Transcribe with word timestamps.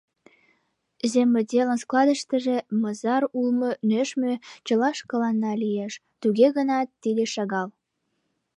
Земотделын 1.13 1.79
складыштыже 1.83 2.57
мызар 2.81 3.23
улшо 3.39 3.69
нӧшмӧ 3.89 4.33
чыла 4.65 4.89
шкаланна 4.99 5.53
лиеш, 5.61 5.93
туге 6.21 6.47
гынат 6.57 6.87
тиде 7.01 7.23
шагал. 7.33 7.67